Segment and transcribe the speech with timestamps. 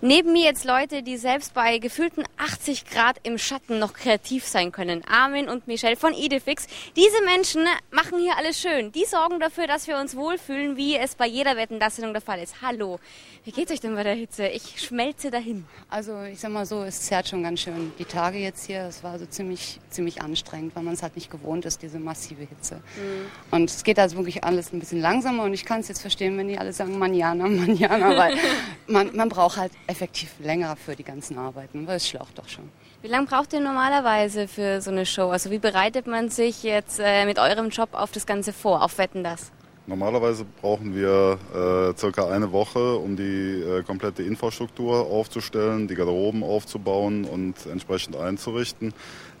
[0.00, 4.72] Neben mir jetzt Leute, die selbst bei gefühlten 80 Grad im Schatten noch kreativ sein
[4.72, 5.02] können.
[5.04, 6.66] Armin und Michelle von Idefix.
[6.96, 8.92] Diese Menschen machen hier alles schön.
[8.92, 12.22] Die sorgen dafür, dass wir uns wohlfühlen, wie es bei jeder Wetten das Sendung der
[12.22, 12.62] Fall ist.
[12.62, 12.98] Hallo.
[13.44, 14.46] Wie geht's euch denn bei der Hitze?
[14.48, 15.64] Ich schmelze dahin.
[15.88, 17.92] Also ich sag mal so, es zerrt schon ganz schön.
[17.98, 21.30] Die Tage jetzt hier, es war so ziemlich, ziemlich anstrengend, weil man es halt nicht
[21.30, 22.76] gewohnt ist, diese massive Hitze.
[22.76, 23.26] Mhm.
[23.50, 26.36] Und es geht also wirklich alles ein bisschen langsamer und ich kann es jetzt verstehen,
[26.36, 28.36] wenn die alle sagen Manjana, Manjana, weil
[28.86, 32.68] man, man braucht halt effektiv länger für die ganzen Arbeiten, weil es schlaucht doch schon.
[33.02, 35.30] Wie lange braucht ihr normalerweise für so eine Show?
[35.30, 38.98] Also wie bereitet man sich jetzt äh, mit eurem Job auf das Ganze vor, auf
[38.98, 39.52] Wetten das?
[39.90, 46.44] Normalerweise brauchen wir äh, circa eine Woche, um die äh, komplette Infrastruktur aufzustellen, die Garderoben
[46.44, 48.94] aufzubauen und entsprechend einzurichten.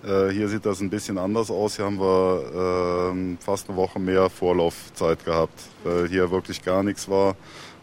[0.04, 1.76] Äh, hier sieht das ein bisschen anders aus.
[1.76, 7.08] Hier haben wir ähm, fast eine Woche mehr Vorlaufzeit gehabt, weil hier wirklich gar nichts
[7.08, 7.36] war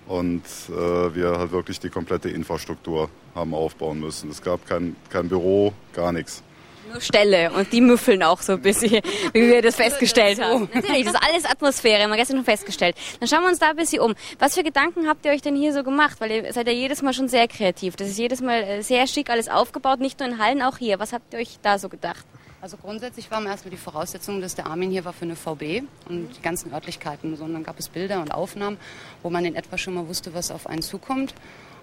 [0.05, 4.29] und äh, wir halt wirklich die komplette Infrastruktur haben aufbauen müssen.
[4.29, 6.43] Es gab kein, kein Büro, gar nichts
[6.87, 9.01] nur Ställe und die müffeln auch so ein bisschen,
[9.33, 10.69] wie wir das festgestellt haben.
[10.73, 12.95] Natürlich, das ist alles Atmosphäre, haben wir gestern schon festgestellt.
[13.19, 14.15] Dann schauen wir uns da ein bisschen um.
[14.39, 16.19] Was für Gedanken habt ihr euch denn hier so gemacht?
[16.19, 17.95] Weil ihr seid ja jedes Mal schon sehr kreativ.
[17.95, 20.99] Das ist jedes Mal äh, sehr schick alles aufgebaut, nicht nur in Hallen, auch hier.
[20.99, 22.25] Was habt ihr euch da so gedacht?
[22.59, 25.83] Also grundsätzlich war mir erstmal die Voraussetzung, dass der Armin hier war für eine VB
[26.09, 27.35] und die ganzen Örtlichkeiten.
[27.35, 28.77] Sondern gab es Bilder und Aufnahmen,
[29.21, 31.33] wo man in etwa schon mal wusste, was auf einen zukommt.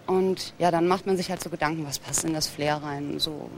[0.07, 3.19] Und ja, dann macht man sich halt so Gedanken, was passt in das Flair rein,
[3.19, 3.49] so,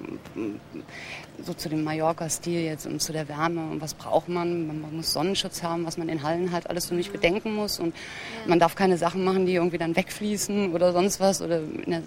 [1.42, 4.68] so zu dem Mallorca-Stil jetzt und zu der Wärme und was braucht man.
[4.68, 7.96] Man muss Sonnenschutz haben, was man in Hallen halt alles so nicht bedenken muss und
[8.46, 11.60] man darf keine Sachen machen, die irgendwie dann wegfließen oder sonst was oder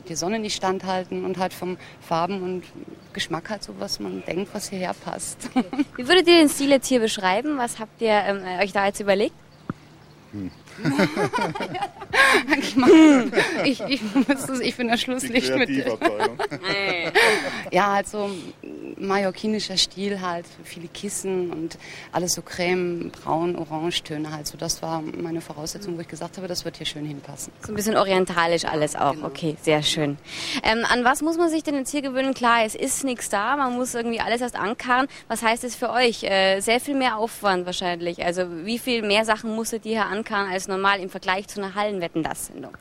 [0.08, 2.64] die Sonne nicht standhalten und halt vom Farben und
[3.12, 5.50] Geschmack halt so, was man denkt, was hierher passt.
[5.98, 7.58] Wie würdet ihr den Stil jetzt hier beschreiben?
[7.58, 9.36] Was habt ihr ähm, euch da jetzt überlegt?
[10.32, 10.52] Hm.
[13.66, 14.02] ich, ich,
[14.61, 15.69] ich bin das Schlusslicht mit.
[17.71, 18.30] ja, halt so
[18.98, 21.78] mallorquinischer Stil halt, viele Kissen und
[22.12, 24.48] alles so creme, braun, orange Töne halt.
[24.48, 27.54] So das war meine Voraussetzung, wo ich gesagt habe, das wird hier schön hinpassen.
[27.61, 29.14] So ein bisschen orientalisch alles auch.
[29.14, 29.28] Genau.
[29.28, 30.17] Okay, sehr schön.
[30.64, 32.33] Ähm, an was muss man sich denn jetzt hier gewöhnen?
[32.33, 35.08] Klar, es ist nichts da, man muss irgendwie alles erst ankarren.
[35.28, 36.23] Was heißt das für euch?
[36.23, 38.23] Äh, sehr viel mehr Aufwand wahrscheinlich.
[38.23, 41.76] Also wie viel mehr Sachen musstet ihr hier ankarren als normal im Vergleich zu einer
[41.76, 42.72] Hallenwetten-Das-Sendung?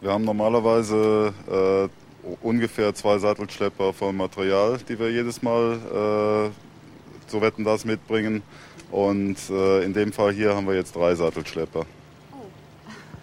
[0.00, 2.05] Wir haben normalerweise äh,
[2.42, 8.42] ungefähr zwei Sattelschlepper von Material, die wir jedes Mal äh, zu Wetten das mitbringen.
[8.90, 11.86] Und äh, in dem Fall hier haben wir jetzt drei Sattelschlepper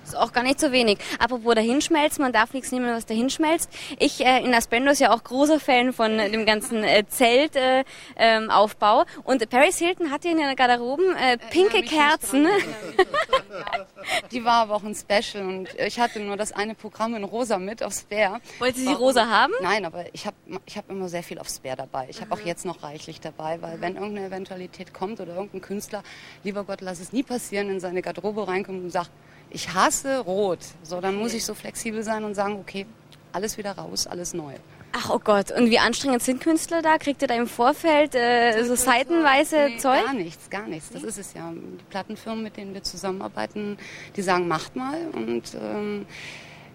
[0.03, 0.99] ist auch gar nicht so wenig.
[1.19, 3.69] Apropos dahinschmelzen, man darf nichts nehmen, was dahinschmelzt.
[3.99, 9.01] Ich äh, in Aspendos ja auch großer Fan von dem ganzen äh, Zeltaufbau.
[9.01, 12.47] Äh, ähm, und Paris Hilton hat hier in der Garderoben äh, pinke Kerzen.
[14.31, 17.57] Die war aber auch ein Special und ich hatte nur das eine Programm in rosa
[17.57, 18.39] mit auf Spare.
[18.59, 19.53] Wollte sie rosa haben?
[19.61, 22.07] Nein, aber ich habe ich hab immer sehr viel auf Spare dabei.
[22.09, 26.03] Ich habe auch jetzt noch reichlich dabei, weil wenn irgendeine Eventualität kommt oder irgendein Künstler,
[26.43, 29.11] lieber Gott, lass es nie passieren, in seine Garderobe reinkommt und sagt,
[29.53, 30.59] ich hasse Rot.
[30.83, 32.85] So, dann muss ich so flexibel sein und sagen, okay,
[33.31, 34.53] alles wieder raus, alles neu.
[34.95, 36.99] Ach oh Gott, und wie anstrengend sind Künstler da?
[36.99, 40.05] Kriegt ihr da im Vorfeld äh, so seitenweise nee, Zeug?
[40.05, 40.91] Gar nichts, gar nichts.
[40.91, 41.51] Das ist es ja.
[41.51, 43.77] Die Plattenfirmen, mit denen wir zusammenarbeiten,
[44.15, 44.99] die sagen, macht mal.
[45.13, 46.05] Und ähm,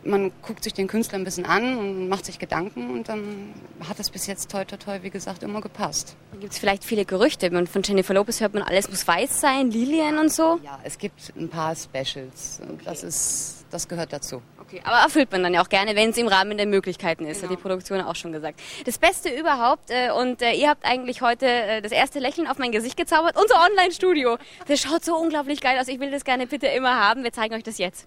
[0.08, 3.54] man guckt sich den Künstler ein bisschen an und macht sich Gedanken und dann
[3.88, 6.16] hat es bis jetzt toi toi toi, wie gesagt, immer gepasst.
[6.40, 7.50] Gibt es vielleicht viele Gerüchte?
[7.66, 10.58] Von Jennifer Lopez hört man, alles muss weiß sein, Lilien und so?
[10.64, 12.60] Ja, es gibt ein paar Specials.
[12.62, 12.82] Okay.
[12.84, 14.42] Das ist, das gehört dazu.
[14.60, 17.40] Okay, aber erfüllt man dann ja auch gerne, wenn es im Rahmen der Möglichkeiten ist,
[17.40, 17.50] genau.
[17.50, 18.60] hat die Produktion auch schon gesagt.
[18.84, 22.58] Das Beste überhaupt äh, und äh, ihr habt eigentlich heute äh, das erste Lächeln auf
[22.58, 23.36] mein Gesicht gezaubert.
[23.40, 24.36] Unser Online-Studio,
[24.66, 25.88] das schaut so unglaublich geil aus.
[25.88, 27.24] Ich will das gerne bitte immer haben.
[27.24, 28.06] Wir zeigen euch das jetzt.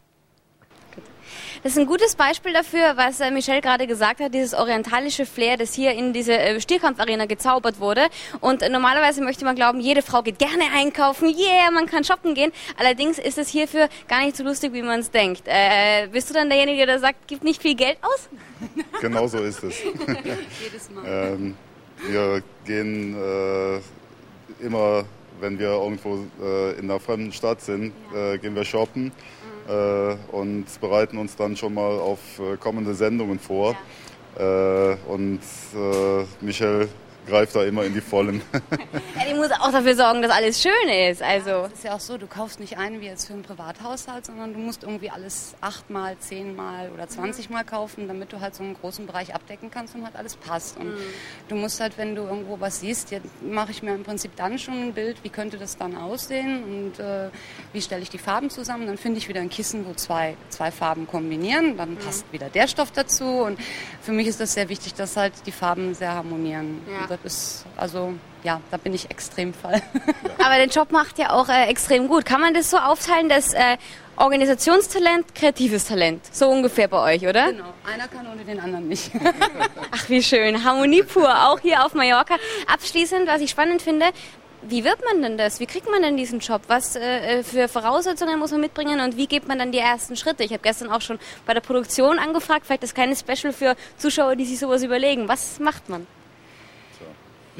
[1.64, 5.58] Das ist ein gutes Beispiel dafür, was äh, Michelle gerade gesagt hat, dieses orientalische Flair,
[5.58, 8.08] das hier in diese äh, Stierkampfarena gezaubert wurde.
[8.40, 12.52] Und normalerweise möchte man glauben, jede Frau geht gerne einkaufen, yeah, man kann shoppen gehen.
[12.78, 15.44] Allerdings ist es hierfür gar nicht so lustig, wie man es denkt.
[15.46, 18.30] Äh, bist du dann derjenige, der sagt, gibt nicht viel Geld aus?
[19.02, 19.82] Genau so ist es.
[20.64, 21.04] Jedes Mal.
[21.06, 21.56] Ähm,
[22.08, 23.80] wir gehen äh,
[24.64, 25.06] immer,
[25.40, 28.34] wenn wir irgendwo äh, in einer fremden Stadt sind, ja.
[28.34, 29.12] Äh, gehen wir shoppen
[30.32, 33.76] und bereiten uns dann schon mal auf äh, kommende Sendungen vor.
[34.38, 34.92] Ja.
[34.92, 35.40] Äh, und
[36.42, 36.88] Michelle
[37.28, 38.42] greift da immer in die Vollen.
[38.54, 41.22] ja, die muss auch dafür sorgen, dass alles schön ist.
[41.22, 41.50] Also.
[41.50, 44.26] Ja, es ist ja auch so, du kaufst nicht ein wie jetzt für einen Privathaushalt,
[44.26, 48.76] sondern du musst irgendwie alles achtmal, zehnmal oder zwanzigmal kaufen, damit du halt so einen
[48.76, 50.78] großen Bereich abdecken kannst und halt alles passt.
[50.78, 51.00] Und mhm.
[51.48, 54.74] du musst halt, wenn du irgendwo was siehst, mache ich mir im Prinzip dann schon
[54.74, 57.30] ein Bild, wie könnte das dann aussehen und äh,
[57.74, 58.88] wie stelle ich die Farben zusammen.
[58.88, 61.98] Dann finde ich wieder ein Kissen, wo zwei, zwei Farben kombinieren, dann mhm.
[61.98, 63.26] passt wieder der Stoff dazu.
[63.26, 63.60] Und
[64.02, 66.82] für mich ist das sehr wichtig, dass halt die Farben sehr harmonieren.
[66.90, 67.11] Ja.
[67.12, 68.14] Das ist, also
[68.44, 69.82] ja, da bin ich extrem Fall.
[70.44, 72.26] Aber den Job macht ja auch äh, extrem gut.
[72.26, 73.78] Kann man das so aufteilen, dass äh,
[74.18, 77.52] Organisationstalent, kreatives Talent, so ungefähr bei euch, oder?
[77.52, 79.12] Genau, einer kann ohne den anderen nicht.
[79.92, 80.64] Ach, wie schön.
[80.64, 82.36] Harmonie pur, auch hier auf Mallorca.
[82.72, 84.06] Abschließend, was ich spannend finde,
[84.64, 85.60] wie wird man denn das?
[85.60, 86.62] Wie kriegt man denn diesen Job?
[86.68, 90.16] Was äh, äh, für Voraussetzungen muss man mitbringen und wie geht man dann die ersten
[90.16, 90.44] Schritte?
[90.44, 94.36] Ich habe gestern auch schon bei der Produktion angefragt, vielleicht das kleine Special für Zuschauer,
[94.36, 95.28] die sich sowas überlegen.
[95.28, 96.06] Was macht man?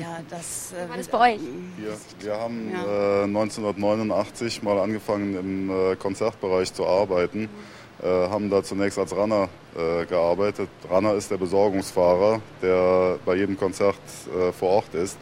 [0.02, 1.42] Ja, das äh, war das bei euch.
[1.78, 3.22] Wir, wir haben ja.
[3.22, 8.06] äh, 1989 mal angefangen im äh, Konzertbereich zu arbeiten, mhm.
[8.06, 10.70] äh, haben da zunächst als Runner äh, gearbeitet.
[10.90, 13.96] Runner ist der Besorgungsfahrer, der bei jedem Konzert
[14.36, 15.20] äh, vor Ort ist.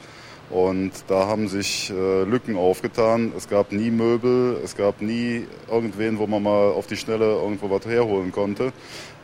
[0.50, 3.32] Und da haben sich äh, Lücken aufgetan.
[3.38, 7.70] Es gab nie Möbel, es gab nie irgendwen, wo man mal auf die Schnelle irgendwo
[7.70, 8.74] was herholen konnte.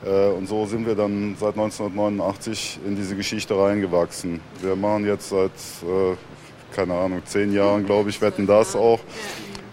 [0.06, 4.39] Äh, und so sind wir dann seit 1989 in diese Geschichte reingewachsen.
[4.62, 6.16] Wir machen jetzt seit, äh,
[6.75, 9.00] keine Ahnung, zehn Jahren, glaube ich, wetten das auch.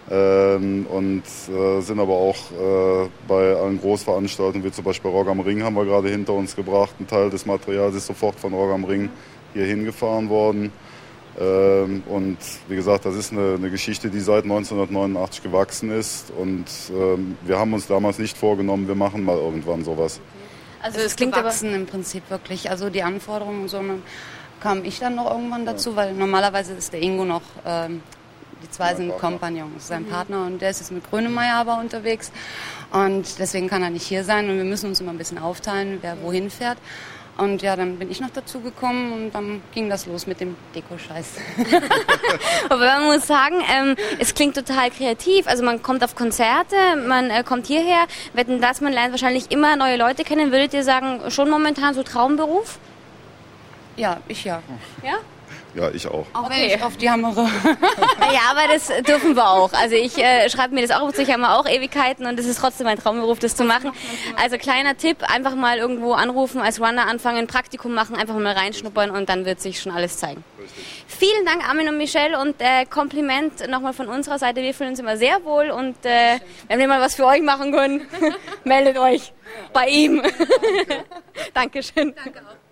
[0.09, 5.39] Ähm, und äh, sind aber auch äh, bei allen Großveranstaltungen, wie zum Beispiel Rock am
[5.39, 6.95] Ring, haben wir gerade hinter uns gebracht.
[6.99, 9.09] Ein Teil des Materials ist sofort von Rock am Ring
[9.53, 10.71] hier hingefahren worden.
[11.39, 12.37] Ähm, und
[12.67, 16.31] wie gesagt, das ist eine, eine, Geschichte, die seit 1989 gewachsen ist.
[16.31, 20.19] Und ähm, wir haben uns damals nicht vorgenommen, wir machen mal irgendwann sowas.
[20.81, 22.69] Also es klingt gewachsen aber im Prinzip wirklich.
[22.69, 23.99] Also die Anforderungen so eine,
[24.59, 25.95] kam ich dann noch irgendwann dazu, ja.
[25.95, 28.03] weil normalerweise ist der Ingo noch, ähm,
[28.61, 29.29] die zwei mein sind Partner.
[29.29, 30.09] Kompagnons, sein mhm.
[30.09, 32.31] Partner und der ist jetzt mit Grönemeyer aber unterwegs.
[32.91, 35.97] Und deswegen kann er nicht hier sein und wir müssen uns immer ein bisschen aufteilen,
[36.01, 36.77] wer wohin fährt.
[37.35, 40.55] Und ja, dann bin ich noch dazu gekommen und dann ging das los mit dem
[40.75, 41.37] Deko-Scheiß.
[42.69, 45.47] Aber man muss sagen, ähm, es klingt total kreativ.
[45.47, 46.75] Also man kommt auf Konzerte,
[47.07, 50.51] man äh, kommt hierher, wetten das, man lernt wahrscheinlich immer neue Leute kennen.
[50.51, 52.77] Würdet ihr sagen, schon momentan so Traumberuf?
[53.97, 54.61] Ja, ich ja.
[55.03, 55.15] Ja?
[55.75, 56.25] Ja, ich auch.
[56.33, 56.69] Auch okay.
[56.69, 57.41] wenn ich auf die hammere.
[58.19, 59.73] ja, aber das dürfen wir auch.
[59.73, 62.59] Also ich äh, schreibe mir das auch zu, ich habe auch Ewigkeiten und es ist
[62.59, 63.91] trotzdem mein Traumberuf, das zu machen.
[64.41, 69.09] Also kleiner Tipp, einfach mal irgendwo anrufen, als Runner anfangen, Praktikum machen, einfach mal reinschnuppern
[69.09, 70.43] und dann wird sich schon alles zeigen.
[70.61, 71.03] Richtig.
[71.07, 74.61] Vielen Dank, Armin und Michelle und äh, Kompliment nochmal von unserer Seite.
[74.61, 77.71] Wir fühlen uns immer sehr wohl und äh, wenn wir mal was für euch machen
[77.71, 78.07] können,
[78.63, 79.33] meldet euch
[79.73, 80.21] bei ihm.
[81.53, 82.13] Dankeschön.
[82.15, 82.62] Danke auch.